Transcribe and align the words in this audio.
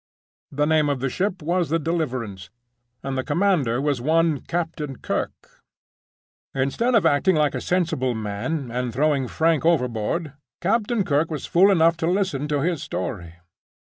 "The 0.51 0.65
name 0.65 0.89
of 0.89 0.99
the 0.99 1.09
ship 1.11 1.43
was 1.43 1.69
the 1.69 1.77
Deliverance, 1.77 2.49
and 3.03 3.15
the 3.15 3.23
commander 3.23 3.79
was 3.79 4.01
one 4.01 4.39
Captain 4.39 4.95
Kirke. 4.97 5.61
Instead 6.55 6.95
of 6.95 7.05
acting 7.05 7.35
like 7.35 7.53
a 7.53 7.61
sensible 7.61 8.15
man, 8.15 8.71
and 8.71 8.91
throwing 8.91 9.27
Frank 9.27 9.63
overboard, 9.63 10.33
Captain 10.59 11.03
Kirke 11.05 11.29
was 11.29 11.45
fool 11.45 11.69
enough 11.69 11.97
to 11.97 12.07
listen 12.07 12.47
to 12.47 12.61
his 12.61 12.81
story. 12.81 13.35